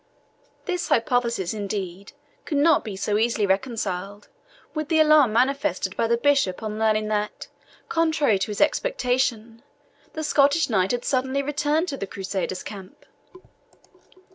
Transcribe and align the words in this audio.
This 0.65 0.87
hypothesis, 0.87 1.53
indeed, 1.53 2.13
could 2.45 2.57
not 2.57 2.83
be 2.83 2.95
so 2.95 3.19
easily 3.19 3.45
reconciled 3.45 4.29
with 4.73 4.89
the 4.89 4.99
alarm 4.99 5.31
manifested 5.31 5.95
by 5.95 6.07
the 6.07 6.17
bishop 6.17 6.63
on 6.63 6.79
learning 6.79 7.07
that, 7.09 7.49
contrary 7.87 8.39
to 8.39 8.47
his 8.47 8.61
expectation, 8.61 9.61
the 10.13 10.23
Scottish 10.23 10.71
knight 10.71 10.89
had 10.89 11.05
suddenly 11.05 11.43
returned 11.43 11.87
to 11.89 11.97
the 11.97 12.07
Crusaders' 12.07 12.63
camp. 12.63 13.05